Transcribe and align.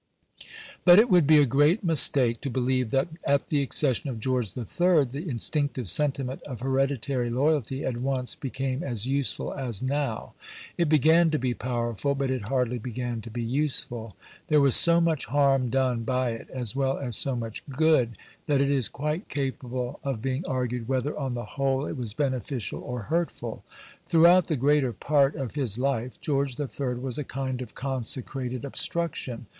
But 0.83 0.97
it 0.97 1.11
would 1.11 1.27
be 1.27 1.37
a 1.37 1.45
great 1.45 1.83
mistake 1.83 2.41
to 2.41 2.49
believe 2.49 2.89
that 2.89 3.09
at 3.23 3.49
the 3.49 3.61
accession 3.61 4.09
of 4.09 4.19
George 4.19 4.57
III. 4.57 4.63
the 5.05 5.27
instinctive 5.29 5.87
sentiment 5.87 6.41
of 6.41 6.61
hereditary 6.61 7.29
loyalty 7.29 7.85
at 7.85 7.97
once 7.97 8.33
became 8.33 8.81
as 8.81 9.05
useful 9.05 9.53
as 9.53 9.83
now. 9.83 10.33
It 10.75 10.89
began 10.89 11.29
to 11.29 11.37
be 11.37 11.53
powerful, 11.53 12.15
but 12.15 12.31
it 12.31 12.41
hardly 12.45 12.79
began 12.79 13.21
to 13.21 13.29
be 13.29 13.43
useful. 13.43 14.15
There 14.47 14.59
was 14.59 14.75
so 14.75 15.01
much 15.01 15.25
harm 15.25 15.69
done 15.69 16.01
by 16.01 16.31
it 16.31 16.49
as 16.49 16.75
well 16.75 16.97
as 16.97 17.15
so 17.15 17.35
much 17.35 17.61
good, 17.69 18.17
that 18.47 18.59
it 18.59 18.71
is 18.71 18.89
quite 18.89 19.29
capable 19.29 19.99
of 20.03 20.19
being 20.19 20.43
argued 20.47 20.87
whether 20.87 21.15
on 21.15 21.35
the 21.35 21.45
whole 21.45 21.85
it 21.85 21.95
was 21.95 22.15
beneficial 22.15 22.79
or 22.81 23.03
hurtful. 23.03 23.63
Throughout 24.07 24.47
the 24.47 24.55
greater 24.55 24.93
part 24.93 25.35
of 25.35 25.51
his 25.53 25.77
life 25.77 26.19
George 26.19 26.59
III. 26.59 26.95
was 26.95 27.19
a 27.19 27.23
kind 27.23 27.61
of 27.61 27.75
"consecrated 27.75 28.65
obstruction". 28.65 29.45